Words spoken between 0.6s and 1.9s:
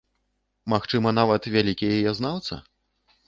Магчыма, нават вялікі